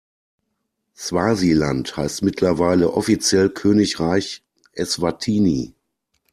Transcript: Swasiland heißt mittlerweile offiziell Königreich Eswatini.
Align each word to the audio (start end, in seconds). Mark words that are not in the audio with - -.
Swasiland 0.97 1.95
heißt 1.95 2.23
mittlerweile 2.23 2.91
offiziell 2.93 3.51
Königreich 3.51 4.43
Eswatini. 4.73 5.75